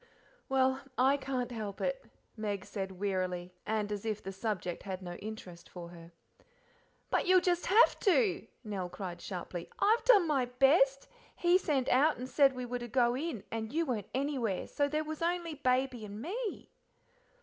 [0.49, 2.03] "Well, I can't help it,"
[2.35, 6.11] Meg said wearily, and as if the subject had no interest for her.
[7.11, 12.17] "But you'll just have to!" Nell cried sharply, "I've done my best: he sent out
[12.17, 15.53] and said we were to go in, and you weren't anywhere, so there was only
[15.53, 16.71] Baby and me."